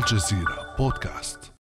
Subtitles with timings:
[0.00, 1.52] الجزيرة بودكاست.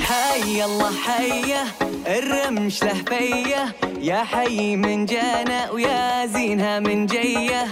[0.00, 1.64] حي الله حيه
[2.06, 7.66] الرمش له فيه يا حي من جانا ويا زينها من جيه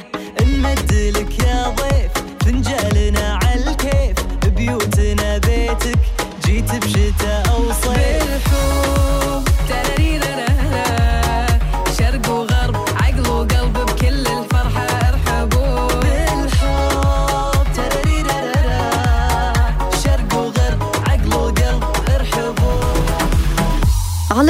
[0.64, 1.74] نمد لك يا
[2.44, 4.16] فنجالنا عالكيف
[4.56, 5.98] بيوتنا بيتك
[6.46, 7.94] جيت بشتاء أو صيف.
[7.94, 9.23] بالحب.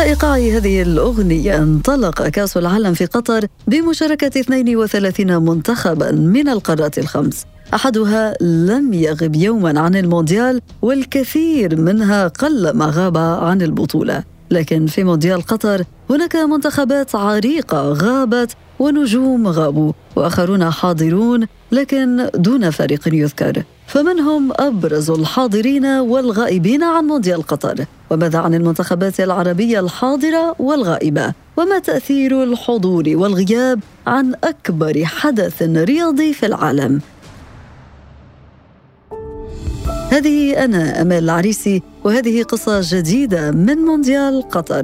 [0.04, 1.56] إيقاع هذه الأغنية.
[1.56, 7.46] انطلق كأس العالم في قطر بمشاركة 32 منتخبا من القارات الخمس.
[7.74, 14.33] أحدها لم يغب يوما عن المونديال والكثير منها قل ما غاب عن البطولة.
[14.50, 23.14] لكن في مونديال قطر هناك منتخبات عريقة غابت ونجوم غابوا وآخرون حاضرون لكن دون فريق
[23.14, 23.62] يذكر.
[23.86, 31.78] فمن هم أبرز الحاضرين والغائبين عن مونديال قطر؟ وماذا عن المنتخبات العربية الحاضرة والغائبة؟ وما
[31.78, 37.00] تأثير الحضور والغياب عن أكبر حدث رياضي في العالم؟
[40.14, 44.82] هذه أنا أمال العريسي وهذه قصة جديدة من مونديال قطر.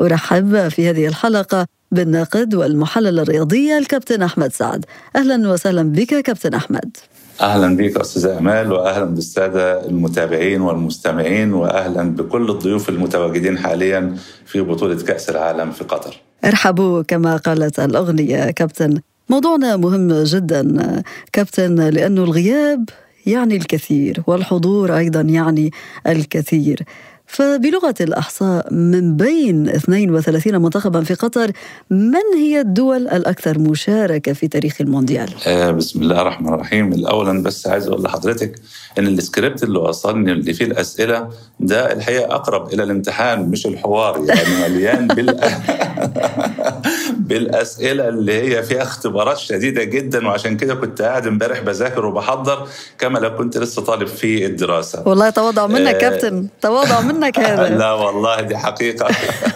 [0.00, 4.84] أرحب في هذه الحلقة بالناقد والمحلل الرياضي الكابتن أحمد سعد.
[5.16, 6.96] أهلا وسهلا بك كابتن أحمد.
[7.40, 14.16] أهلا بك أستاذة أمال واهلا بالسادة المتابعين والمستمعين واهلا بكل الضيوف المتواجدين حاليا
[14.46, 16.27] في بطولة كأس العالم في قطر.
[16.44, 19.00] ارحبوا كما قالت الأغنية كابتن.
[19.28, 22.88] موضوعنا مهم جدا كابتن لأنه الغياب
[23.26, 25.70] يعني الكثير والحضور أيضا يعني
[26.06, 26.82] الكثير.
[27.26, 31.50] فبلغة الأحصاء من بين 32 منتخبا في قطر
[31.90, 36.92] من هي الدول الأكثر مشاركة في تاريخ المونديال؟ آه بسم الله الرحمن الرحيم.
[36.92, 38.52] أولا بس عايز أقول لحضرتك
[38.98, 41.28] إن السكريبت اللي وصلني اللي فيه الأسئلة
[41.60, 45.40] ده الحقيقة أقرب إلى الامتحان مش الحوار يعني مليان بال
[47.28, 53.18] بالأسئلة اللي هي فيها اختبارات شديدة جدا وعشان كده كنت قاعد امبارح بذاكر وبحضر كما
[53.18, 55.98] لو كنت لسه طالب في الدراسة والله تواضع منك آه.
[55.98, 59.08] كابتن تواضع منك هذا لا والله دي حقيقة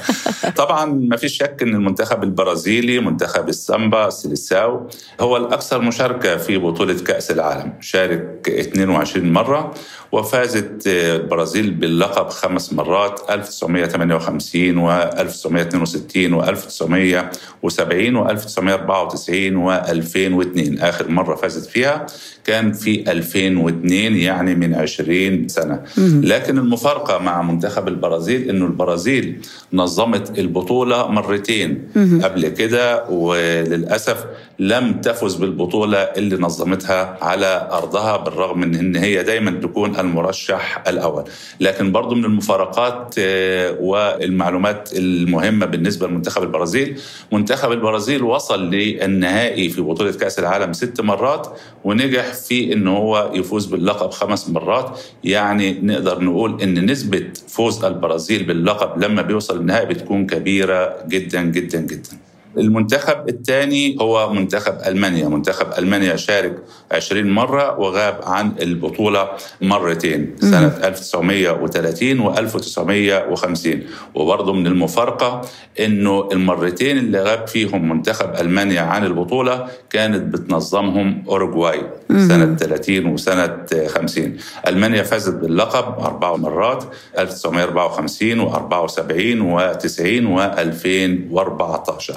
[0.56, 4.88] طبعا ما فيش شك إن المنتخب البرازيلي منتخب السامبا سيليساو
[5.20, 9.74] هو الأكثر مشاركة في بطولة كأس العالم شارك 22 مرة
[10.12, 21.08] وفازت البرازيل باللقب خمس مرات 1958 و 1962 و 1970 و 1994 و 2002 آخر
[21.08, 22.06] مرة فازت فيها
[22.44, 25.82] كان في 2002 يعني من 20 سنة.
[26.22, 29.40] لكن المفارقة مع منتخب البرازيل إنه البرازيل
[29.72, 31.88] نظمت البطولة مرتين.
[32.22, 34.24] قبل كده وللأسف
[34.58, 41.24] لم تفز بالبطولة اللي نظمتها على أرضها بالرغم من أن هي دايما تكون المرشح الأول.
[41.60, 47.00] لكن برضو من المفارقات آه، والمعلومات المهمة بالنسبة لمنتخب البرازيل
[47.32, 53.66] منتخب البرازيل وصل للنهائي في بطولة كأس العالم ست مرات ونجح في أنه هو يفوز
[53.66, 54.98] باللقب خمس مرات.
[55.24, 61.80] يعني نقدر نقول أن نسبة فوز البرازيل باللقب لما بيوصل النهائي بتكون كبيرة جدا جدا
[61.80, 62.21] جدا.
[62.58, 66.56] المنتخب الثاني هو منتخب ألمانيا، منتخب ألمانيا شارك
[66.92, 69.28] 20 مرة وغاب عن البطولة
[69.60, 73.80] مرتين سنة 1930 و 1950
[74.14, 75.40] وبرضه من المفارقة
[75.80, 83.66] إنه المرتين اللي غاب فيهم منتخب ألمانيا عن البطولة كانت بتنظمهم أوروغواي سنة 30 وسنة
[83.86, 84.36] 50
[84.66, 86.84] ألمانيا فازت باللقب أربع مرات
[87.18, 92.12] 1954 و74 و90 و2014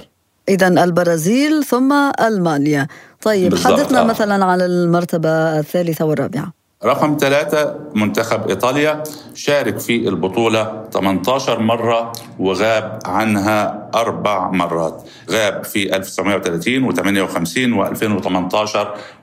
[0.50, 2.88] إذا البرازيل ثم ألمانيا.
[3.22, 4.04] طيب بالضبط، حدثنا آه.
[4.04, 6.65] مثلا على المرتبة الثالثة والرابعة.
[6.84, 15.04] رقم ثلاثة منتخب إيطاليا شارك في البطولة 18 مرة وغاب عنها أربع مرات.
[15.32, 16.98] غاب في 1930 و58
[17.78, 18.78] و2018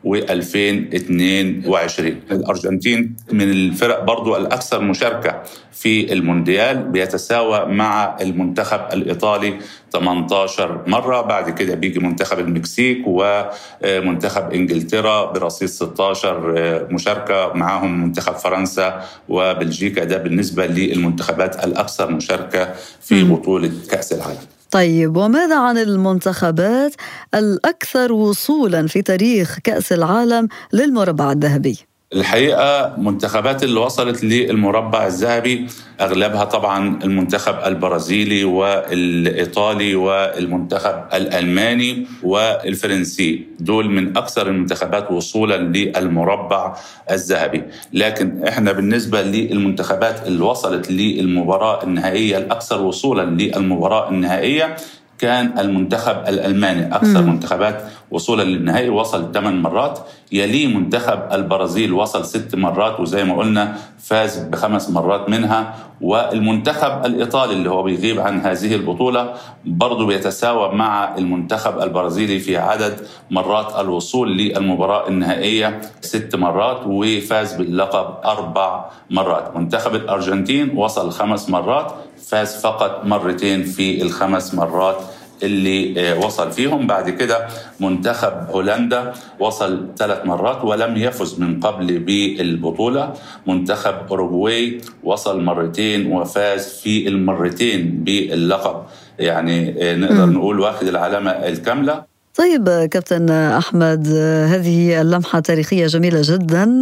[0.07, 2.03] و2022
[2.33, 9.59] الأرجنتين من الفرق برضو الأكثر مشاركة في المونديال بيتساوى مع المنتخب الإيطالي
[9.93, 11.21] 18 مرة.
[11.21, 20.05] بعد كده بيجي منتخب المكسيك ومنتخب إنجلترا برصيد 16 مشاركة انجلترا معاهم منتخب فرنسا وبلجيكا
[20.05, 24.39] ده بالنسبة للمنتخبات الأكثر مشاركة في بطولة كأس العالم
[24.71, 26.95] طيب وماذا عن المنتخبات
[27.35, 31.79] الأكثر وصولا في تاريخ كأس العالم للمربع الذهبي؟
[32.15, 35.67] الحقيقة منتخبات اللي وصلت للمربع الذهبي
[36.01, 43.47] أغلبها طبعا المنتخب البرازيلي والإيطالي والمنتخب الألماني والفرنسي.
[43.61, 46.77] دول من أكثر المنتخبات وصولا للمربع
[47.11, 47.63] الذهبي.
[47.93, 54.77] لكن إحنا بالنسبة للمنتخبات اللي وصلت للمباراة النهائية الأكثر وصولا للمباراة النهائية
[55.23, 56.97] كان المنتخب الألماني.
[56.97, 57.29] أكثر مم.
[57.29, 59.99] منتخبات وصولا للنهائي وصل ثمان مرات.
[60.33, 65.75] يليه منتخب البرازيل وصل ست مرات وزي ما قلنا فاز بخمس مرات منها.
[66.01, 69.35] والمنتخب الإيطالي اللي هو بيغيب عن هذه البطولة
[69.65, 72.95] برضه بيتساوى مع المنتخب البرازيلي في عدد
[73.31, 79.57] مرات الوصول للمباراة النهائية ست مرات وفاز باللقب أربع مرات.
[79.57, 81.93] منتخب الأرجنتين وصل خمس مرات.
[82.33, 84.97] فاز فقط مرتين في الخمس مرات
[85.43, 86.87] اللي آه، وصل فيهم.
[86.87, 87.49] بعد كده
[87.81, 93.13] منتخب هولندا وصل ثلاث مرات ولم يفز من قبل بالبطولة.
[93.47, 98.83] منتخب أوروغواي وصل مرتين وفاز في المرتين باللقب.
[99.19, 102.12] يعني آه، نقدر نقول واخد العلامة الكاملة.
[102.37, 104.09] طيب كابتن أحمد
[104.49, 106.81] هذه اللمحة تاريخية جميلة جدا.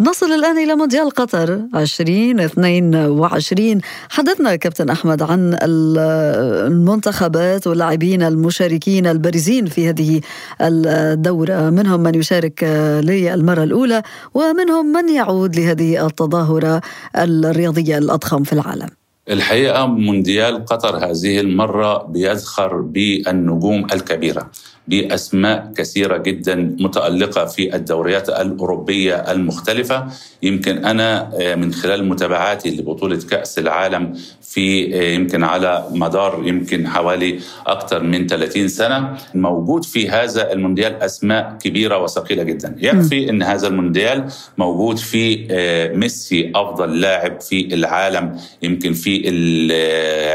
[0.00, 9.88] نصل الآن إلى مونديال قطر 2022 حدثنا كابتن أحمد عن المنتخبات واللاعبين المشاركين البارزين في
[9.88, 10.20] هذه
[10.60, 11.70] الدورة.
[11.70, 12.64] منهم من يشارك
[13.04, 14.02] للمرة الأولى
[14.34, 16.80] ومنهم من يعود لهذه التظاهرة
[17.16, 18.88] الرياضية الأضخم في العالم.
[19.30, 24.50] الحقيقة مونديال قطر هذه المرة بيزخر بالنجوم الكبيرة.
[24.88, 30.06] باسماء كثيرة جدا متألقة في الدوريات الأوروبية المختلفة.
[30.42, 34.12] يمكن أنا آه، من خلال متابعاتي لبطولة كأس العالم
[34.42, 41.02] في آه، يمكن على مدار يمكن حوالي أكثر من 30 سنة موجود في هذا المونديال
[41.02, 42.76] أسماء كبيرة وثقيلة جدا.
[42.78, 44.26] يكفي إن هذا المونديال
[44.58, 49.72] موجود في آه، ميسي أفضل لاعب في العالم يمكن في ال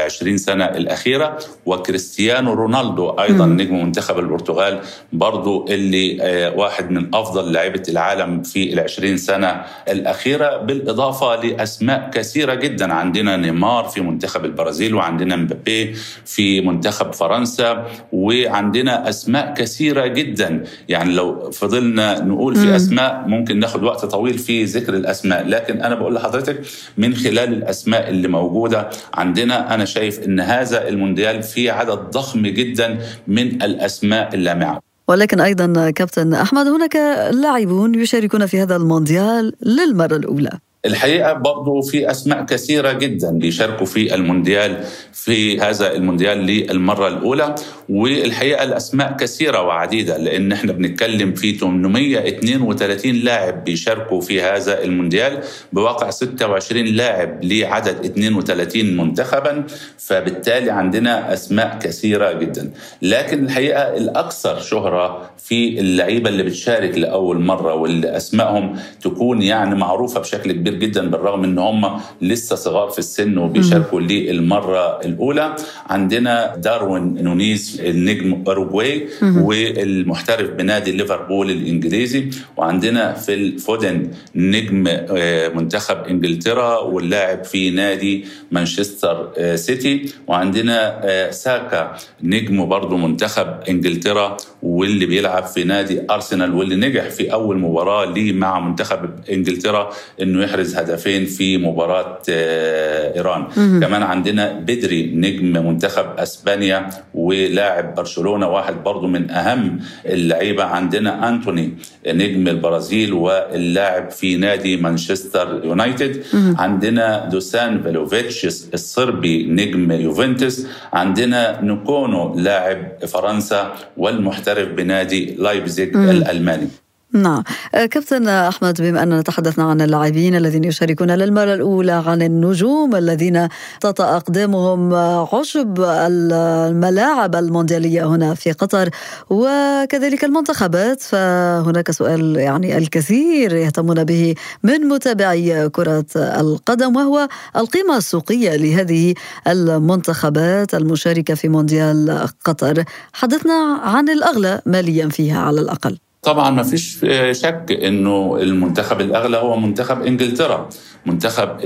[0.04, 4.80] 20 سنة الأخيرة وكريستيانو رونالدو أيضا نجم منتخب البرتغال
[5.12, 12.54] برضو اللي واحد من أفضل لاعيبه العالم في ال 20 سنة الأخيرة بالإضافة لأسماء كثيرة
[12.54, 12.92] جدا.
[12.94, 15.94] عندنا نيمار في منتخب البرازيل وعندنا مبابي
[16.24, 20.64] في منتخب فرنسا وعندنا أسماء كثيرة جدا.
[20.88, 25.48] يعني لو فضلنا نقول في أسماء ممكن ناخد وقت طويل في ذكر الأسماء.
[25.48, 26.60] لكن أنا بقول لحضرتك
[26.96, 32.98] من خلال الأسماء اللي موجودة عندنا أنا شايف أن هذا المونديال فيه عدد ضخم جدا
[33.26, 36.96] من الأسماء اللامعة ولكن أيضا كابتن أحمد هناك
[37.32, 40.50] لاعبون يشاركون في هذا المونديال للمرة الأولى.
[40.86, 47.54] الحقيقة برضه في أسماء كثيرة جدا بيشاركوا في المونديال في هذا المونديال للمرة الأولى
[47.88, 55.40] والحقيقة الأسماء كثيرة وعديدة لأن إحنا بنتكلم في 832 لاعب بيشاركوا في هذا المونديال
[55.72, 59.64] بواقع 26 لاعب لعدد 32 منتخبا
[59.98, 62.70] فبالتالي عندنا أسماء كثيرة جدا.
[63.02, 70.20] لكن الحقيقة الأكثر شهرة في اللعيبة اللي بتشارك لأول مرة واللي أسمائهم تكون يعني معروفة
[70.20, 75.56] بشكل كبير جدا بالرغم إن هم لسه صغار في السن وبيشاركوا للمرة الأولى.
[75.86, 82.30] عندنا داروين نونيز النجم اوروجواي والمحترف بنادي ليفربول الإنجليزي.
[82.56, 90.12] وعندنا في الفودن نجم آه، منتخب إنجلترا واللاعب في نادي مانشستر آه، سيتي.
[90.26, 97.32] وعندنا آه، ساكا نجم برضه منتخب إنجلترا واللي بيلعب في نادي أرسنال واللي نجح في
[97.32, 99.90] أول مباراة ليه مع منتخب إنجلترا
[100.22, 103.46] إنه يحرز هدفين في مباراة إيران.
[103.56, 103.80] مم.
[103.82, 111.74] كمان عندنا بدري نجم منتخب أسبانيا ولاعب برشلونة واحد برضه من أهم اللعيبة عندنا أنتوني
[112.06, 116.22] نجم البرازيل واللاعب في نادي مانشستر يونايتد.
[116.58, 126.68] عندنا دوسان فيلوفيتش الصربي نجم يوفنتوس عندنا نكونو لاعب فرنسا والمحترف بنادي لايبزيج الألماني.
[127.12, 127.42] نعم.
[127.74, 133.48] آه، كابتن أحمد بما أننا تحدثنا عن اللاعبين الذين يشاركون للمرة الأولى عن النجوم الذين
[133.80, 134.94] تطأ أقدامهم
[135.34, 138.88] عشب الملاعب المونديالية هنا في قطر
[139.30, 141.02] وكذلك المنتخبات.
[141.02, 149.14] فهناك سؤال يعني الكثير يهتمون به من متابعي كرة القدم وهو القيمة السوقية لهذه
[149.46, 152.84] المنتخبات المشاركة في مونديال قطر.
[153.12, 155.98] حدثنا عن الأغلى ماليا فيها على الأقل.
[156.22, 156.98] طبعا ما فيش
[157.32, 160.68] شك إنه المنتخب الأغلى هو منتخب إنجلترا.
[161.06, 161.60] منتخب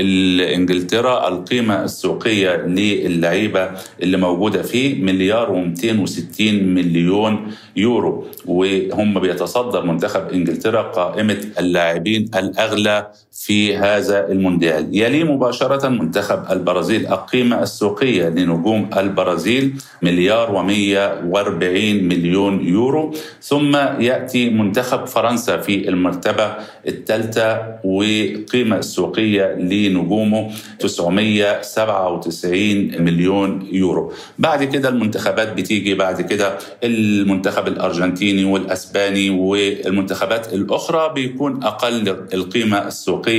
[0.54, 3.70] إنجلترا القيمة السوقية للعيبة
[4.02, 8.26] اللي موجودة فيه مليار و260 مليون يورو.
[8.46, 13.10] وهم بيتصدر منتخب إنجلترا قائمة اللاعبين الأغلى
[13.46, 14.88] في هذا المونديال.
[14.92, 23.14] يلي مباشرة منتخب البرازيل القيمه السوقية لنجوم البرازيل مليار و140 مليون يورو.
[23.42, 26.54] ثم يأتي منتخب فرنسا في المرتبة
[26.88, 29.54] الثالثة وقيمه السوقية السنوية
[29.88, 34.12] لنجومه 997 مليون يورو.
[34.38, 43.31] بعد كده المنتخبات بتيجي بعد كده المنتخب الأرجنتيني والأسباني والمنتخبات الأخرى بيكون أقل القيمة السوقية.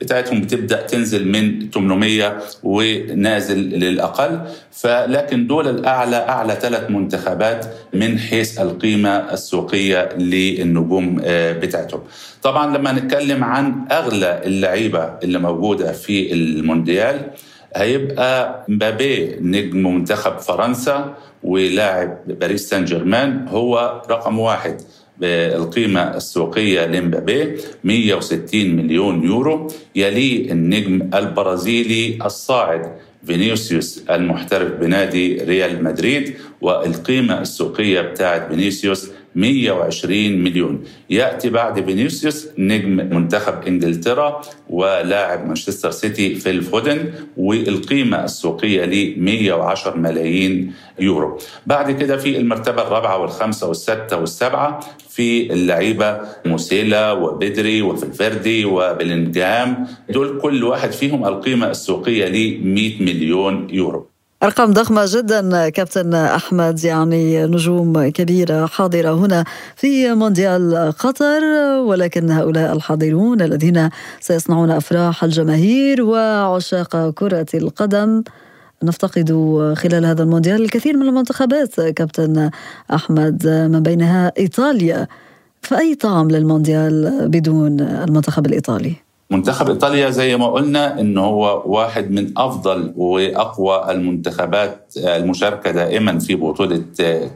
[0.00, 4.40] بتاعتهم بتبدأ تنزل من 800 ونازل للأقل.
[4.72, 12.00] فلكن دول الأعلى أعلى ثلاث منتخبات من حيث القيمة السوقية للنجوم آه، بتاعتهم.
[12.42, 17.20] طبعا لما نتكلم عن أغلى اللعيبة اللي موجودة في المونديال
[17.76, 24.80] هيبقى مبابي نجم منتخب فرنسا ولاعب باريس سان جيرمان هو رقم واحد.
[25.20, 29.68] بالقيمة السوقية لمبابي 160 مليون يورو.
[29.96, 32.96] يليه النجم البرازيلي الصاعد
[33.26, 36.34] فينيسيوس المحترف بنادي ريال مدريد.
[36.60, 40.84] والقيمة السوقية بتاعت فينيسيوس 120 مليون.
[41.10, 44.40] يأتي بعد فينيسيوس نجم منتخب إنجلترا
[44.70, 51.38] ولاعب مانشستر سيتي في الفودن والقيمة السوقية ل 110 ملايين يورو.
[51.66, 60.40] بعد كده في المرتبة الرابعة والخامسة والسادسة والسابعة في اللعيبة موسيلا وبدري وفلفردي وبلينجهام دول
[60.40, 64.07] كل واحد فيهم القيمة السوقية ل 100 مليون يورو.
[64.42, 69.44] أرقام ضخمة جدا كابتن أحمد يعني نجوم كبيرة حاضرة هنا
[69.76, 71.42] في مونديال قطر
[71.86, 73.90] ولكن هؤلاء الحاضرون الذين
[74.20, 78.22] سيصنعون أفراح الجماهير وعشاق كرة القدم
[78.82, 79.30] نفتقد
[79.76, 82.50] خلال هذا المونديال الكثير من المنتخبات كابتن
[82.94, 85.06] أحمد من بينها إيطاليا
[85.62, 92.38] فأي طعم للمونديال بدون المنتخب الإيطالي؟ منتخب إيطاليا زي ما قلنا إن هو واحد من
[92.38, 96.84] أفضل وأقوى المنتخبات المشاركة دائما في بطولة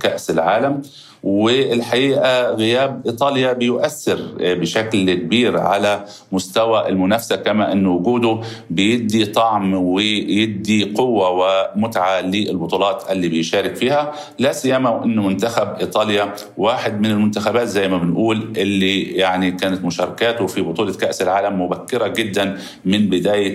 [0.00, 0.82] كأس العالم.
[1.23, 10.85] والحقيقة غياب إيطاليا بيؤثر بشكل كبير على مستوى المنافسة كما أن وجوده بيدي طعم ويدي
[10.95, 14.12] قوة ومتعة للبطولات اللي بيشارك فيها.
[14.38, 20.47] لا سيما أن منتخب إيطاليا واحد من المنتخبات زي ما بنقول اللي يعني كانت مشاركاته
[20.47, 23.55] في بطولة كأس العالم مبكرة جدا من بداية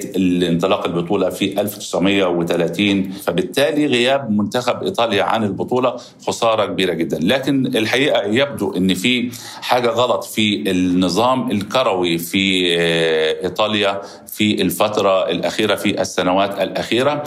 [0.49, 5.95] انطلاق البطولة في 1930 فبالتالي غياب منتخب إيطاليا عن البطولة
[6.27, 7.19] خسارة كبيرة جدا.
[7.21, 14.01] لكن الحقيقة يبدو إن في حاجة غلط في النظام الكروي في آه، إيطاليا.
[14.37, 17.23] في الفترة الأخيرة في السنوات الأخيرة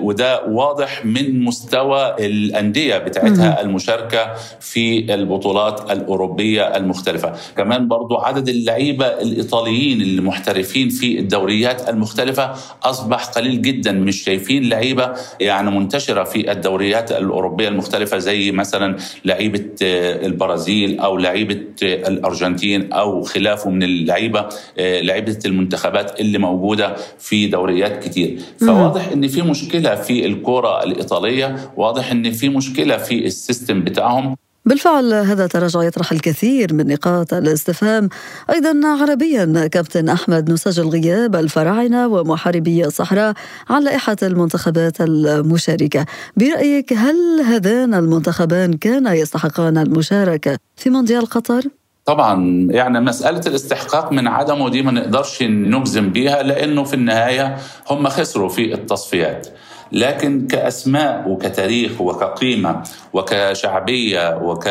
[0.00, 7.32] وده واضح من مستوى الأندية بتاعتها المشاركة في البطولات الأوروبية المختلفة.
[7.56, 12.52] كمان برضو عدد اللعيبة الإيطاليين المحترفين في الدوريات المختلفة
[12.82, 19.64] أصبح قليل جدا مش شايفين لعيبة يعني منتشرة في الدوريات الأوروبية المختلفة زي مثلا لعيبة
[19.82, 24.48] البرازيل أو لعيبة الأرجنتين أو خلافه من اللعيبة
[24.78, 28.40] لعيبة المنتخبات اللي موجودة في دوريات كتير.
[28.60, 34.36] فواضح إن في مشكلة في الكرة الإيطالية واضح إن في مشكلة في السيستم بتاعهم.
[34.64, 38.08] بالفعل هذا التراجع يطرح الكثير من نقاط الاستفهام.
[38.50, 43.34] أيضا عربيا كابتن أحمد نسجل غياب الفراعنة ومحاربي الصحراء
[43.70, 46.06] عن لائحة المنتخبات المشاركة.
[46.36, 47.16] برأيك هل
[47.46, 51.62] هذان المنتخبان كانا يستحقان المشاركة في مونديال قطر؟
[52.04, 57.56] طبعا يعني مسألة الاستحقاق من عدمه دي ما نقدرش نجزم بيها لأنه في النهاية
[57.90, 59.46] هم خسروا في التصفيات.
[59.92, 62.82] لكن كأسماء وكتاريخ وكقيمة
[63.12, 64.66] وكشعبية وك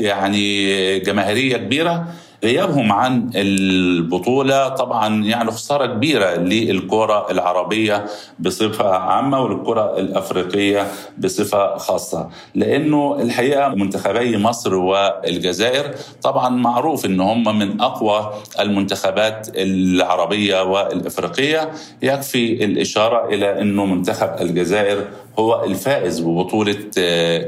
[0.00, 2.06] يعني جماهيرية كبيرة
[2.46, 8.04] غيابهم عن البطولة طبعا يعني خسارة كبيرة للكرة العربية
[8.38, 10.86] بصفة عامة وللكرة الأفريقية
[11.18, 12.28] بصفة خاصة.
[12.54, 21.70] لأنه الحقيقة منتخبي مصر والجزائر طبعا معروف أن هم من أقوى المنتخبات العربية والإفريقية.
[22.02, 25.04] يكفي الإشارة إلى أنه منتخب الجزائر
[25.38, 26.72] هو الفائز ببطولة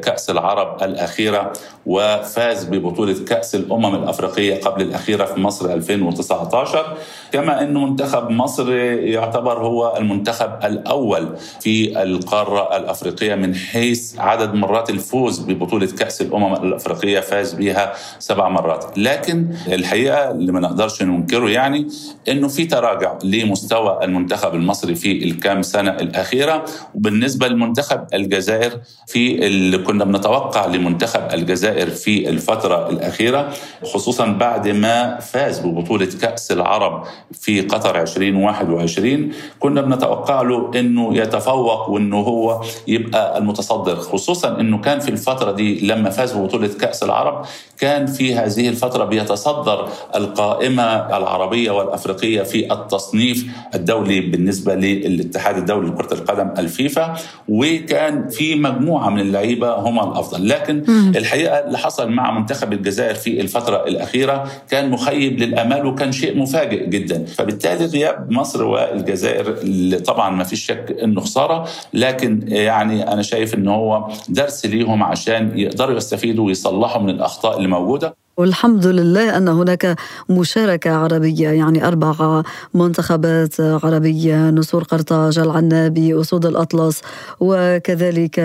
[0.05, 1.53] كأس العرب الأخيرة
[1.87, 6.97] وفاز ببطولة كأس الأمم الأفريقية قبل الأخيرة في مصر 2019
[7.33, 14.91] كما أن منتخب مصر يعتبر هو المنتخب الأول في القارة الأفريقية من حيث عدد مرات
[14.91, 18.85] الفوز ببطولة كأس الأمم الأفريقية فاز بها سبع مرات.
[18.99, 21.89] لكن الحقيقة اللي ما نقدرش ننكره يعني
[22.29, 26.65] أنه في تراجع لمستوى المنتخب المصري في الكام سنة الأخيرة.
[26.95, 28.73] وبالنسبة لمنتخب الجزائر
[29.07, 33.53] في اللي كنا بنتوقع لمنتخب الجزائر في الفترة الأخيرة
[33.85, 41.89] خصوصا بعد ما فاز ببطولة كأس العرب في قطر 2021 كنا بنتوقع له أنه يتفوق
[41.91, 47.45] وأنه هو يبقى المتصدر خصوصا أنه كان في الفترة دي لما فاز ببطولة كأس العرب
[47.79, 50.83] كان في هذه الفترة بيتصدر القائمة
[51.17, 57.15] العربية والأفريقية في التصنيف الدولي بالنسبة للاتحاد الدولي لكرة القدم الفيفا
[57.49, 60.49] وكان في مجموعة من اللعيبة هم الأفضل.
[60.49, 60.83] لكن
[61.17, 66.87] الحقيقة اللي حصل مع منتخب الجزائر في الفترة الأخيرة كان مخيب للأمال وكان شيء مفاجئ
[66.87, 67.08] جدا.
[67.15, 73.55] فبالتالي غياب مصر والجزائر اللي طبعا ما فيش شك إنه خسارة لكن يعني أنا شايف
[73.55, 78.17] إن هو درس ليهم عشان يقدروا يستفيدوا ويصلحوا من الأخطاء اللي موجودة.
[78.39, 79.97] والحمد لله أن هناك
[80.29, 82.43] مشاركة عربية يعني أربع
[82.75, 87.03] منتخبات عربية نسور قرطاج العنابي أسود الأطلس
[87.41, 88.39] وكذلك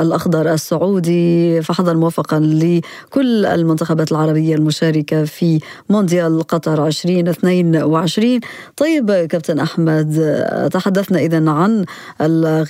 [0.00, 1.62] الأخضر السعودي.
[1.62, 8.40] فحظا موفقا لكل المنتخبات العربية المشاركة في مونديال قطر 2022
[8.76, 10.10] طيب كابتن أحمد
[10.72, 11.84] تحدثنا إذا عن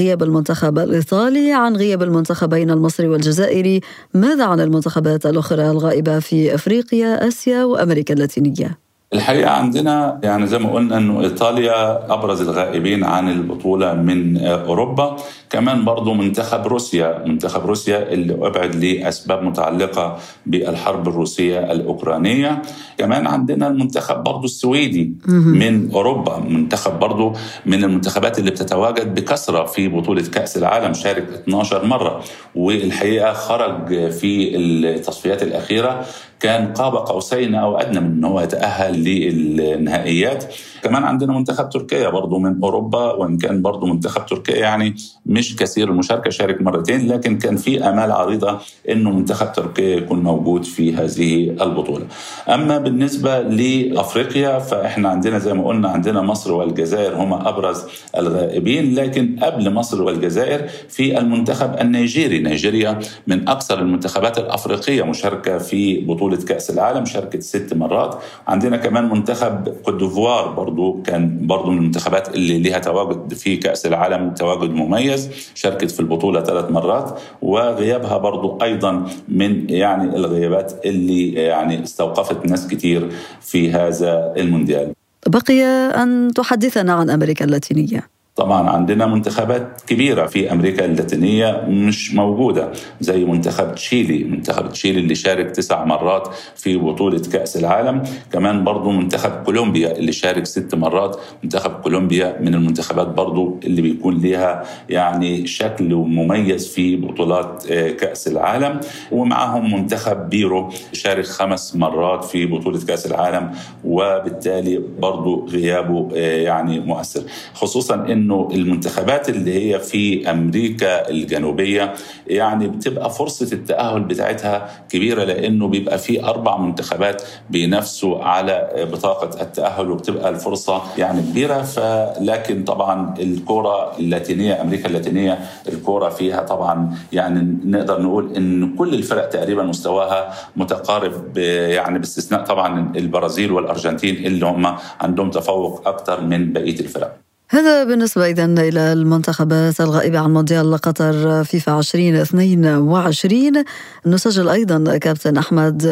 [0.01, 3.81] غياب المنتخب الإيطالي عن غياب المنتخبين المصري والجزائري.
[4.15, 8.79] ماذا عن المنتخبات الأخرى الغائبة في في أفريقيا، آسيا وأمريكا اللاتينية؟
[9.15, 15.17] الحقيقة عندنا يعني زي ما قلنا إنه إيطاليا أبرز الغائبين عن البطولة من أوروبا.
[15.51, 22.63] كمان برضو منتخب روسيا منتخب روسيا اللي أبعد لاسباب متعلقة بالحرب الروسية الأوكرانية.
[22.99, 27.33] كمان عندنا المنتخب برضو السويدي من أوروبا منتخب برضو
[27.67, 32.23] من المنتخبات اللي بتتواجد بكثرة في بطولة كأس العالم شارك 12 مرة.
[32.55, 36.05] والحقيقة خرج في التصفيات الأخيرة
[36.41, 40.45] كان قاب قوسين أو أدنى من ان هو يتأهل للنهائيات.
[40.83, 44.95] كمان عندنا منتخب تركيا برضو من أوروبا وإن كان برضو منتخب تركيا يعني
[45.27, 48.59] مش كثير المشاركة شارك مرتين لكن كان في أمال عريضة
[48.91, 52.07] إنه منتخب تركيا يكون موجود في هذه البطولة.
[52.49, 57.85] أما بالنسبة لأفريقيا فإحنا عندنا زي ما قلنا عندنا مصر والجزائر هما أبرز
[58.17, 66.01] الغائبين لكن قبل مصر والجزائر في المنتخب النيجيري، نيجيريا من أكثر المنتخبات الأفريقية مشاركة في
[66.01, 71.79] بطولة كأس العالم شاركت ست مرات، عندنا كمان منتخب كوت ديفوار برضو كان برضو من
[71.79, 78.19] المنتخبات اللي لها تواجد في كأس العالم تواجد مميز شاركت في البطولة ثلاث مرات وغيابها
[78.19, 84.93] برضو أيضا من يعني الغيابات اللي يعني استوقفت ناس كتير في هذا المونديال.
[85.27, 85.63] بقي
[86.03, 88.10] أن تحدثنا عن أمريكا اللاتينية.
[88.37, 94.25] طبعا عندنا منتخبات كبيرة في أمريكا اللاتينية مش موجودة زي منتخب تشيلي.
[94.25, 98.03] منتخب تشيلي اللي شارك تسع مرات في بطولة كأس العالم.
[98.33, 101.17] كمان برضو منتخب كولومبيا اللي شارك ست مرات.
[101.43, 107.67] منتخب كولومبيا من المنتخبات برضو اللي بيكون لها يعني شكل مميز في بطولات
[108.01, 108.81] كأس العالم.
[109.13, 113.51] ومعهم منتخب بيرو شارك خمس مرات في بطولة كأس العالم
[113.85, 117.23] وبالتالي برضو غيابه يعني مؤثر.
[117.55, 121.95] خصوصا إن إنه المنتخبات اللي هي في أمريكا الجنوبية
[122.27, 129.91] يعني بتبقى فرصة التأهل بتاعتها كبيرة لأنه بيبقى في أربع منتخبات بينافسوا على بطاقة التأهل
[129.91, 131.63] وبتبقى الفرصة يعني كبيرة.
[131.63, 139.29] فلكن طبعا الكره اللاتينية أمريكا اللاتينية الكره فيها طبعا يعني نقدر نقول إن كل الفرق
[139.29, 146.81] تقريبا مستواها متقارب يعني باستثناء طبعا البرازيل والأرجنتين اللي هم عندهم تفوق أكثر من بقية
[146.81, 147.30] الفرق.
[147.53, 153.65] هذا بالنسبة إذا إلى المنتخبات الغائبة عن مونديال قطر فيفا 2022
[154.07, 155.87] نسجل أيضا كابتن أحمد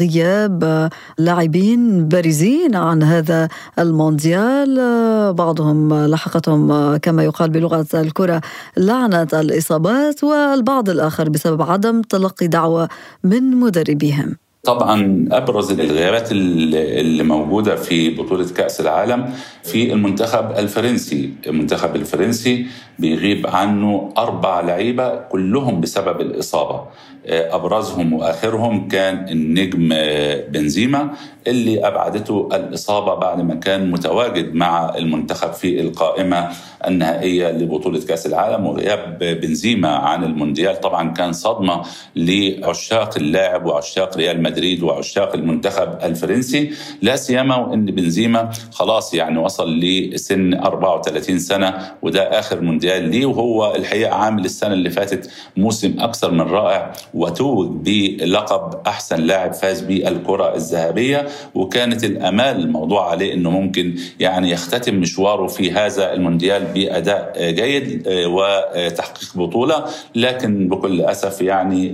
[0.00, 3.48] غياب لاعبين بارزين عن هذا
[3.78, 4.74] المونديال.
[5.34, 8.40] بعضهم لحقتهم كما يقال بلغة الكرة
[8.76, 12.88] لعنة الإصابات والبعض الآخر بسبب عدم تلقي دعوة
[13.24, 14.47] من مدربيهم.
[14.68, 22.66] طبعا أبرز الغيابات اللي موجودة في بطولة كأس العالم في المنتخب الفرنسي، المنتخب الفرنسي
[22.98, 26.84] بيغيب عنه أربع لعيبة كلهم بسبب الإصابة.
[27.30, 29.88] أبرزهم وآخرهم كان النجم
[30.52, 31.10] بنزيما
[31.46, 36.48] اللي أبعدته الإصابة بعد ما كان متواجد مع المنتخب في القائمة
[36.86, 40.80] النهائية لبطولة كأس العالم وغياب بنزيما عن المونديال.
[40.80, 41.82] طبعا كان صدمة
[42.16, 46.70] لعشاق اللاعب وعشاق ريال مدريد وعشاق المنتخب الفرنسي
[47.02, 53.74] لا سيما وإن بنزيما خلاص يعني وصل لسن 34 سنة وده آخر مونديال ليه وهو
[53.74, 60.54] الحقيقة عامل السنة اللي فاتت موسم أكثر من رائع وتوج بلقب أحسن لاعب فاز بالكرة
[60.54, 61.26] الذهبية.
[61.54, 69.36] وكانت الأمال الموضوع عليه إنه ممكن يعني يختتم مشواره في هذا المونديال بأداء جيد وتحقيق
[69.36, 69.84] بطولة.
[70.14, 71.88] لكن بكل أسف يعني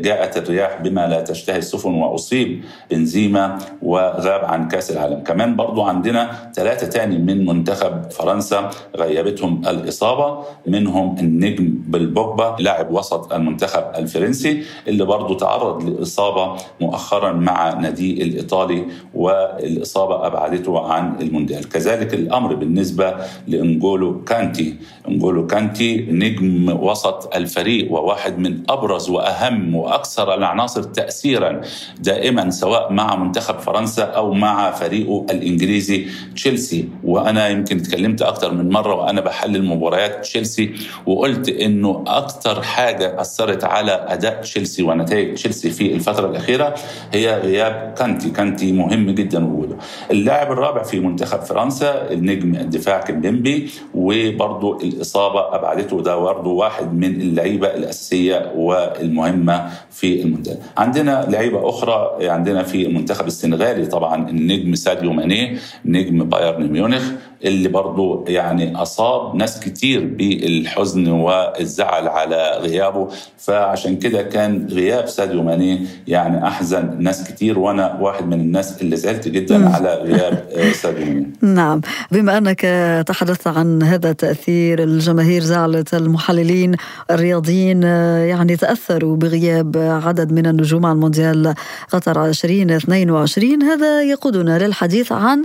[0.00, 5.20] جاءت الرياح بما لا تشتهي السفن وأصيب بنزيما وغاب عن كأس العالم.
[5.20, 13.32] كمان برضو عندنا ثلاثة تاني من منتخب فرنسا غيبتهم الإصابة منهم النجم بالبوجبا لاعب وسط
[13.32, 14.55] المنتخب الفرنسي.
[14.88, 21.68] اللي برضو تعرض لإصابة مؤخرا مع نادي الإيطالي والإصابة أبعدته عن المونديال.
[21.68, 23.14] كذلك الأمر بالنسبة
[23.48, 24.76] لإنجولو كانتي.
[25.08, 31.60] إنجولو كانتي نجم وسط الفريق وواحد من أبرز وأهم وأكثر العناصر تاثيرا
[31.98, 36.88] دائما سواء مع منتخب فرنسا أو مع فريقه الإنجليزي تشيلسي.
[37.04, 40.74] وأنا يمكن اتكلمت أكثر من مرة وأنا بحلل مباريات تشيلسي
[41.06, 43.92] وقلت إنه أكثر حاجة أثرت على
[44.40, 46.74] تشيلسي ونتائج تشيلسي في الفترة الأخيرة
[47.12, 48.30] هي غياب كانتي.
[48.30, 49.76] كانتي مهم جدا وجوده
[50.10, 56.00] اللاعب الرابع في منتخب فرنسا النجم الدفاع كيمبيمبي وبرضه الإصابة أبعدته.
[56.02, 63.26] ده برضه واحد من اللعيبة الأساسية والمهمة في المونديال عندنا لعيبة أخرى عندنا في المنتخب
[63.26, 67.02] السنغالي طبعا النجم ساديو ماني نجم بايرن ميونخ
[67.44, 73.08] اللي برضه يعني أصاب ناس كتير بالحزن والزعل على غيابه.
[73.38, 78.96] فعشان كده كان غياب ساديو ماني يعني أحزن ناس كتير وأنا واحد من الناس اللي
[78.96, 79.68] زعلت جدا.
[79.68, 81.32] على غياب ساديو ماني.
[81.56, 81.80] نعم.
[82.12, 82.60] بما أنك
[83.06, 86.76] تحدثت عن هذا التاثير الجماهير زعلت المحللين
[87.10, 91.54] الرياضيين يعني تأثروا بغياب عدد من النجوم على المونديال
[91.90, 95.44] قطر 2022 هذا يقودنا للحديث عن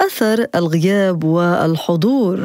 [0.00, 2.38] أثر الغياب والحضور.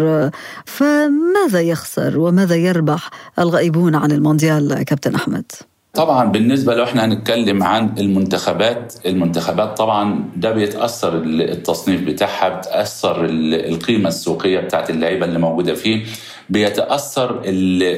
[0.65, 5.45] فماذا يخسر وماذا يربح الغائبون عن المونديال كابتن أحمد؟
[5.93, 8.93] طبعا بالنسبة لو إحنا هنتكلم عن المنتخبات.
[9.06, 13.26] المنتخبات طبعا ده بيتأثر التصنيف بتاعها بتأثر
[13.71, 16.06] القيمة السوقية بتاعت اللعيبة اللي موجودة فيه.
[16.50, 17.42] بيتأثر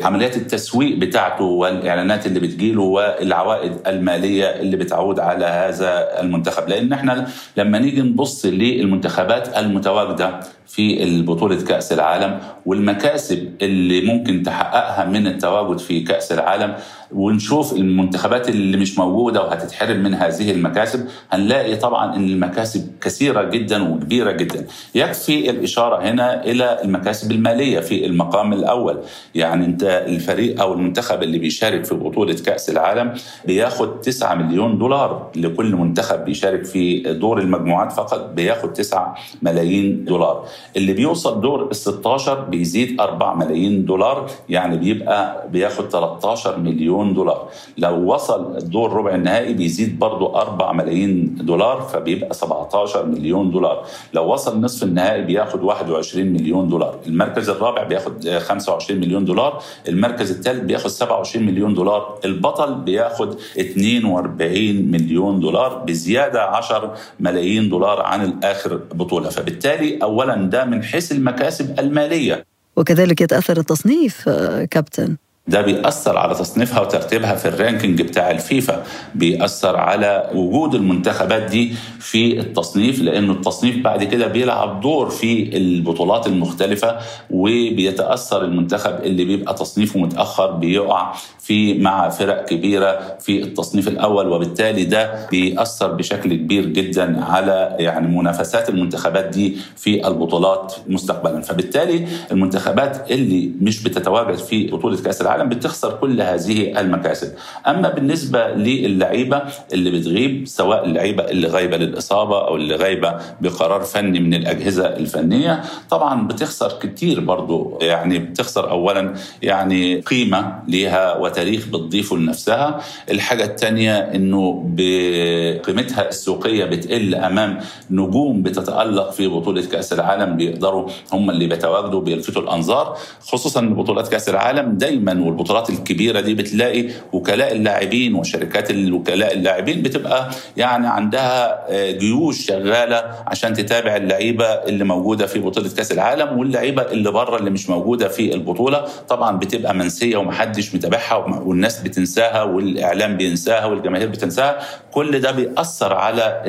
[0.03, 6.69] عمليات التسويق بتاعته والإعلانات اللي بتجيله والعوائد المالية اللي بتعود على هذا المنتخب.
[6.69, 15.05] لأن إحنا لما نيجي نبص للمنتخبات المتواجدة في بطولة كأس العالم والمكاسب اللي ممكن تحققها
[15.05, 16.75] من التواجد في كأس العالم
[17.11, 23.89] ونشوف المنتخبات اللي مش موجودة وهتتحرم من هذه المكاسب هنلاقي طبعا أن المكاسب كثيرة جدا
[23.93, 24.65] وكبيرة جدا.
[24.95, 28.97] يكفي الإشارة هنا إلى المكاسب المالية في المقام الأول.
[29.35, 33.13] يعني أنت الفريق أو المنتخب اللي بيشارك في بطولة كأس العالم
[33.45, 40.45] بياخد 9 مليون دولار لكل منتخب بيشارك في دور المجموعات فقط بياخد 9 ملايين دولار.
[40.77, 47.49] اللي بيوصل دور ال 16 بيزيد 4 ملايين دولار يعني بيبقى بياخد 13 مليون دولار.
[47.77, 53.85] لو وصل الدور ربع النهائي بيزيد برضه 4 ملايين دولار فبيبقى 17 مليون دولار.
[54.13, 56.95] لو وصل نصف النهائي بياخد 21 مليون دولار.
[57.07, 59.63] المركز الرابع بياخد 25 مليون دولار.
[59.87, 62.19] المركز الثالث بياخد 27 مليون دولار.
[62.25, 69.29] البطل بياخد 42 مليون دولار بزيادة 10 ملايين دولار عن الآخر بطولة.
[69.29, 72.45] فبالتالي أولا ده من حيث المكاسب المالية.
[72.77, 74.29] وكذلك يتأثر التصنيف
[74.71, 75.17] كابتن.
[75.49, 78.83] ده بيأثر على تصنيفها وترتيبها في ال ranking بتاع الفيفا
[79.15, 86.27] بيأثر على وجود المنتخبات دي في التصنيف لأنه التصنيف بعد كده بيلعب دور في البطولات
[86.27, 86.97] المختلفة
[87.31, 94.83] وبيتأثر المنتخب اللي بيبقى تصنيفه متأخر بيقع في مع فرق كبيرة في التصنيف الأول وبالتالي
[94.83, 101.41] ده بيأثر بشكل كبير جدا على يعني منافسات المنتخبات دي في البطولات مستقبلا.
[101.41, 107.33] فبالتالي المنتخبات اللي مش بتتواجد في بطولة كأس العالم العالم بتخسر كل هذه المكاسب.
[107.67, 109.41] أما بالنسبة للعيبة
[109.73, 115.61] اللي بتغيب سواء اللعيبه اللي غايبة للإصابة أو اللي غايبة بقرار فني من الأجهزة الفنية
[115.89, 117.77] طبعا بتخسر كتير برضو.
[117.81, 122.79] يعني بتخسر اولا يعني قيمة ليها وتاريخ بتضيفه لنفسها.
[123.11, 127.59] الحاجة الثانية إنه بقيمتها السوقية بتقل أمام
[127.91, 134.29] نجوم بتتألق في بطولة كأس العالم بيقدروا هم اللي بيتواجدوا بيلفتوا الأنظار خصوصا بطولات كأس
[134.29, 141.91] العالم دايما والبطولات الكبيرة دي بتلاقي وكلاء اللاعبين وشركات الوكلاء اللاعبين بتبقى يعني عندها آه،
[141.91, 147.49] جيوش شغالة عشان تتابع اللعيبة اللي موجودة في بطولة كأس العالم واللعيبة اللي بره اللي
[147.49, 148.85] مش موجودة في البطولة.
[149.09, 154.59] طبعا بتبقى منسية ومحدش متابعها والناس بتنساها والإعلام بينساها والجماهير بتنساها.
[154.91, 156.41] كل ده بيأثر على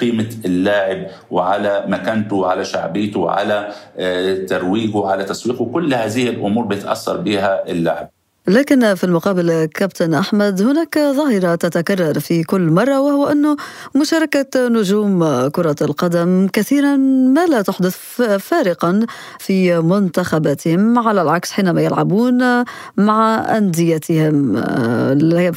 [0.00, 3.68] قيمة اللاعب وعلى مكانته وعلى شعبيته وعلى
[3.98, 5.64] آه، ترويجه وعلى تسويقه.
[5.64, 8.10] كل هذه الأمور بتأثر بها اللاعب
[8.48, 13.56] لكن في المقابل كابتن أحمد هناك ظاهرة تتكرر في كل مرة وهو أنه
[13.96, 17.96] مشاركة نجوم كرة القدم كثيرا ما لا تحدث
[18.38, 19.06] فارقا
[19.38, 22.64] في منتخباتهم على العكس حينما يلعبون
[22.96, 24.52] مع أنديتهم.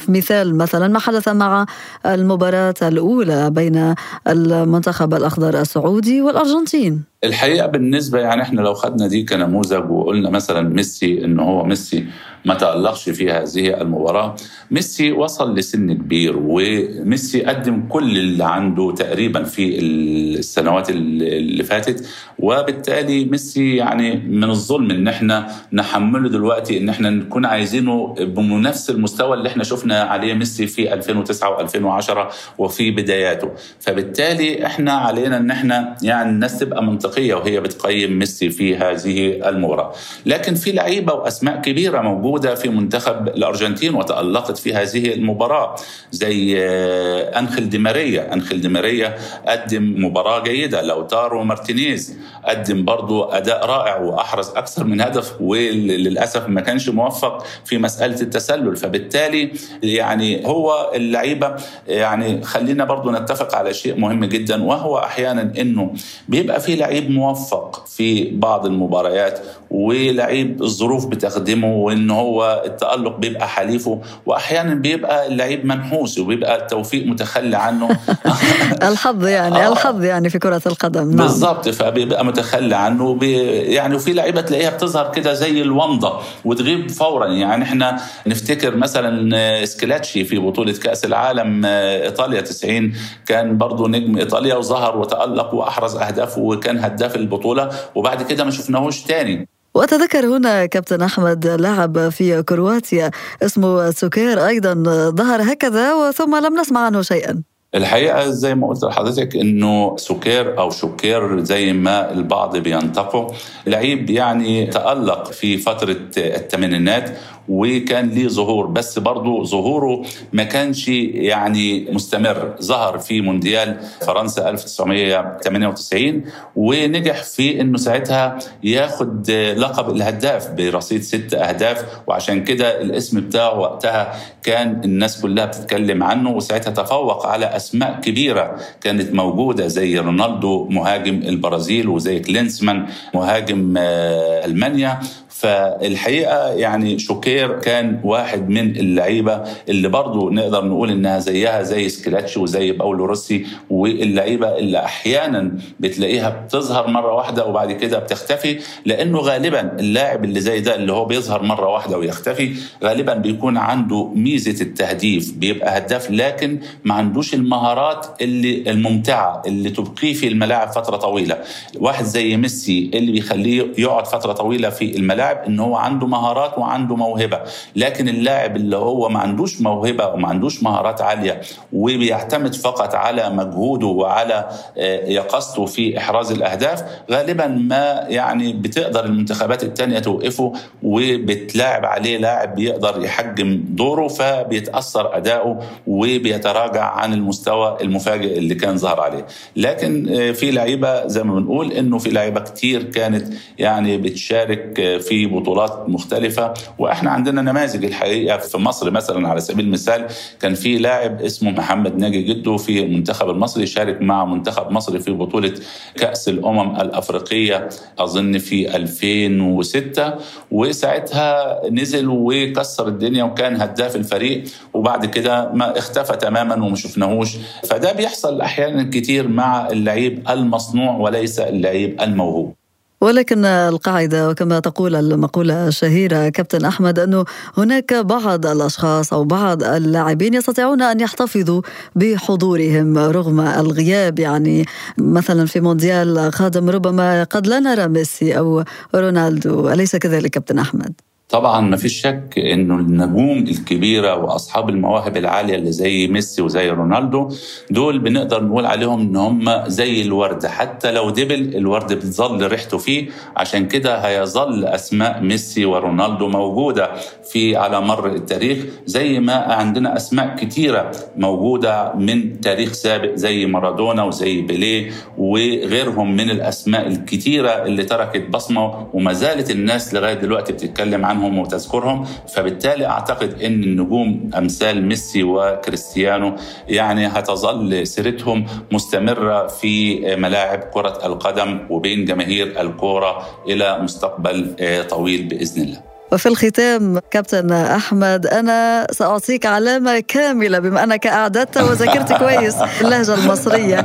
[0.08, 1.66] مثال مثلا ما حدث مع
[2.06, 3.94] المباراة الأولى بين
[4.28, 7.07] المنتخب الأخضر السعودي والأرجنتين.
[7.24, 12.04] الحقيقة بالنسبة يعني إحنا لو خدنا دي كنموذج وقلنا مثلا ميسي انه هو ميسي
[12.44, 14.34] ما تألقش في هذه المباراة
[14.70, 22.06] ميسي وصل لسن كبير وميسي قدم كل اللي عنده تقريبا في السنوات اللي فاتت
[22.38, 29.34] وبالتالي ميسي يعني من الظلم إن إحنا نحمله دلوقتي إن إحنا نكون عايزينه بنفس المستوى
[29.36, 33.50] اللي إحنا شفنا عليه ميسي في 2009 و2010 وفي بداياته.
[33.80, 39.92] فبالتالي إحنا علينا إن إحنا يعني الناس تبقى منطقية وهي بتقيم ميسي في هذه المباراة.
[40.26, 45.74] لكن في لعيبة وأسماء كبيرة موجودة في منتخب الأرجنتين وتألقت في هذه المباراة
[46.12, 48.32] زي آه، أنخيل دي ماريا.
[48.34, 50.82] أنخيل دي ماريا قدم مباراة جيدة.
[50.82, 57.78] لاوتارو مارتينيز قدم برضو أداء رائع وأحرز أكثر من هدف وللأسف ما كانش موفق في
[57.78, 58.76] مسألة التسلل.
[58.76, 61.56] فبالتالي يعني هو اللعيبة
[61.88, 65.94] يعني خلينا برضو نتفق على شيء مهم جدا وهو أحيانا إنه
[66.28, 69.38] بيبقى في لعيب موفق في بعض المباريات
[69.70, 77.56] ولعيب الظروف بتخدمه وإن هو التألق بيبقى حليفه واحيانا بيبقى اللعيب منحوس وبيبقى التوفيق متخلي
[77.56, 77.88] عنه
[78.88, 79.72] الحظ يعني آه.
[79.72, 81.16] الحظ يعني في كرة القدم نعم.
[81.16, 87.64] بالظبط فبيبقى متخلى عنه يعني وفي لعيبة تلاقيها بتظهر كده زي الومضه وتغيب فورا يعني
[87.64, 92.92] إحنا نفتكر مثلا سكيلاتشي في بطولة كأس العالم إيطاليا 90
[93.26, 99.02] كان برضه نجم إيطاليا وظهر وتألق وأحرز اهداف وكان هداف البطولة وبعد كده ما شفناهوش
[99.02, 99.48] تاني.
[99.74, 103.10] وأتذكر هنا كابتن أحمد لاعب في كرواتيا
[103.42, 104.74] اسمه سوكير أيضا
[105.10, 107.42] ظهر هكذا وثم لم نسمع عنه شيئا.
[107.74, 113.28] الحقيقة زي ما قلت لحضرتك إنه سوكير أو شوكير زي ما البعض بينطقوا
[113.66, 121.88] لعيب يعني تألق في فترة الثمانينات وكان ليه ظهور بس برضه ظهوره ما كانش يعني
[121.92, 122.54] مستمر.
[122.62, 126.24] ظهر في مونديال فرنسا 1998
[126.56, 134.14] ونجح في إنه ساعتها ياخد لقب الهداف برصيد ست أهداف وعشان كده الاسم بتاعه وقتها
[134.42, 141.14] كان الناس كلها بتتكلم عنه وساعتها تفوق على أسماء كبيرة كانت موجودة زي رونالدو مهاجم
[141.14, 145.00] البرازيل وزي كلينسمان مهاجم آه، ألمانيا.
[145.40, 152.36] فالحقيقة يعني شوكير كان واحد من اللعيبة اللي برضه نقدر نقول إنها زيها زي سكيلاتشي
[152.36, 159.60] وزي باولو روسي واللعيبة اللي أحيانا بتلاقيها بتظهر مرة واحدة وبعد كده بتختفي لأنه غالبا
[159.80, 165.32] اللاعب اللي زي ده اللي هو بيظهر مرة واحدة ويختفي غالبا بيكون عنده ميزة التهديف
[165.32, 171.38] بيبقى هداف لكن ما عندوش المهارات اللي الممتعة اللي تبقيه في الملاعب فترة طويلة.
[171.76, 176.58] واحد زي ميسي اللي بيخليه يقعد فترة طويلة في الملاعب اللاعب إن هو عنده مهارات
[176.58, 177.40] وعنده موهبة.
[177.76, 181.40] لكن اللاعب اللي هو ما عندوش موهبة وما عندوش مهارات عالية
[181.72, 189.62] وبيعتمد فقط على مجهوده وعلى آه، يقظته في إحراز الأهداف غالبا ما يعني بتقدر المنتخبات
[189.62, 198.54] الثانية توقفه وبتلاعب عليه لاعب بيقدر يحجم دوره فبيتأثر أداؤه وبيتراجع عن المستوى المفاجئ اللي
[198.54, 199.26] كان ظهر عليه.
[199.56, 204.98] لكن آه، في لعيبة زي ما بنقول إنه في لعيبة كتير كانت يعني بتشارك آه،
[204.98, 208.90] في في بطولات مختلفة وإحنا عندنا نماذج الحقيقة في مصر.
[208.90, 210.06] مثلا على سبيل المثال
[210.40, 215.10] كان في لاعب اسمه محمد ناجي جدو في المنتخب المصري شارك مع منتخب مصر في
[215.10, 215.54] بطولة
[215.96, 220.14] كأس الأمم الأفريقية أظن في 2006
[220.50, 227.36] وساعتها نزل وكسر الدنيا وكان هداف الفريق وبعد كده ما اختفى تماما وما شفناهوش.
[227.64, 232.57] فده بيحصل أحيانا كتير مع اللعيب المصنوع وليس اللعيب الموهوب.
[233.00, 237.24] ولكن القاعدة وكما تقول المقولة الشهيرة كابتن أحمد أنه
[237.56, 241.62] هناك بعض الأشخاص أو بعض اللاعبين يستطيعون أن يحتفظوا
[241.96, 244.64] بحضورهم رغم الغياب يعني
[244.98, 251.07] مثلا في مونديال قادم ربما قد لا نرى ميسي أو رونالدو أليس كذلك كابتن أحمد؟
[251.28, 257.28] طبعا ما فيش شك إنه النجوم الكبيرة وأصحاب المواهب العالية اللي زي ميسي وزي رونالدو
[257.70, 260.46] دول بنقدر نقول عليهم إن هم زي الورد.
[260.46, 263.08] حتى لو دبل الورد بتظل ريحته فيه.
[263.36, 266.90] عشان كده هيظل أسماء ميسي ورونالدو موجودة
[267.32, 274.02] في على مر التاريخ زي ما عندنا أسماء كتيرة موجودة من تاريخ سابق زي مارادونا
[274.04, 278.86] وزي بيليه وغيرهم من الأسماء الكتيرة اللي تركت بصمة.
[278.92, 282.06] وما زالت الناس لغاية دلوقتي بتتكلم عنهم عنهم وتذكرهم.
[282.34, 286.36] فبالتالي أعتقد إن النجوم أمثال ميسي وكريستيانو
[286.68, 294.54] يعني هتظل سيرتهم مستمرة في ملاعب كرة القدم وبين جماهير الكورة إلى مستقبل
[294.90, 295.80] طويل بإذن الله.
[296.12, 303.84] وفي الختام كابتن أحمد أنا سأعطيك علامة كاملة بما أنك أعددت وذكرت كويس اللهجة المصرية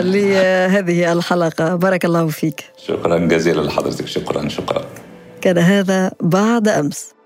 [0.00, 1.74] لهذه الحلقة.
[1.74, 2.64] بارك الله فيك.
[2.86, 4.06] شكرا جزيلا لحضرتك.
[4.06, 4.82] شكرا شكرا.
[5.40, 7.19] كان هذا بعد أمس.